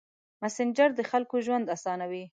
مسېنجر 0.41 0.89
د 0.95 1.01
خلکو 1.11 1.35
ژوند 1.45 1.65
اسانوي. 1.75 2.23